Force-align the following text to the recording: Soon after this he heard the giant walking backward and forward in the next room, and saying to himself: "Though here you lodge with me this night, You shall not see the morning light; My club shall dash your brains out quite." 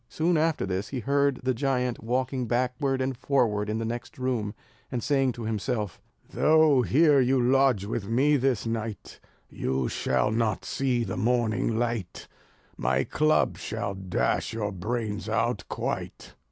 Soon 0.09 0.35
after 0.35 0.65
this 0.65 0.87
he 0.89 1.01
heard 1.01 1.39
the 1.43 1.53
giant 1.53 2.03
walking 2.03 2.47
backward 2.47 3.01
and 3.01 3.15
forward 3.15 3.69
in 3.69 3.77
the 3.77 3.85
next 3.85 4.17
room, 4.17 4.55
and 4.91 5.03
saying 5.03 5.31
to 5.33 5.43
himself: 5.43 6.01
"Though 6.27 6.81
here 6.81 7.19
you 7.21 7.39
lodge 7.39 7.85
with 7.85 8.09
me 8.09 8.35
this 8.35 8.65
night, 8.65 9.19
You 9.47 9.87
shall 9.89 10.31
not 10.31 10.65
see 10.65 11.03
the 11.03 11.17
morning 11.17 11.77
light; 11.77 12.27
My 12.77 13.03
club 13.03 13.59
shall 13.59 13.93
dash 13.93 14.53
your 14.53 14.71
brains 14.71 15.29
out 15.29 15.65
quite." 15.69 16.33